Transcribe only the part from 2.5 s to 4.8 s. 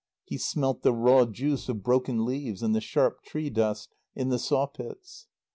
and the sharp tree dust in the saw